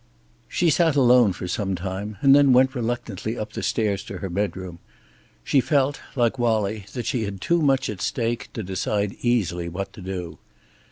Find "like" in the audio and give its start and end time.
6.15-6.39